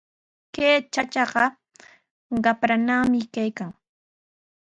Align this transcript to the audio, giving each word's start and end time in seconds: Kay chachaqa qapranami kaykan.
Kay 0.53 0.75
chachaqa 0.93 1.43
qapranami 2.43 3.19
kaykan. 3.33 3.71